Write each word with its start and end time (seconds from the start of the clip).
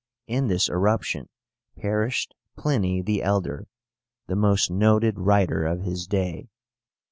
In 0.25 0.47
this 0.47 0.67
eruption 0.67 1.29
perished 1.77 2.33
PLINY 2.57 3.03
THE 3.03 3.21
ELDER, 3.21 3.67
the 4.25 4.35
most 4.35 4.71
noted 4.71 5.19
writer 5.19 5.63
of 5.63 5.81
his 5.81 6.07
day. 6.07 6.49